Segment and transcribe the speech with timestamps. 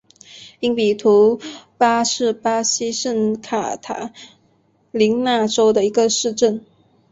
[0.59, 1.39] 因比图
[1.77, 4.11] 巴是巴西圣卡塔
[4.89, 6.65] 琳娜州的一个市镇。